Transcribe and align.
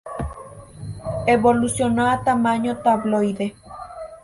Evolucionó 1.27 2.07
a 2.09 2.23
tamaño 2.23 2.75
tabloide. 2.77 3.53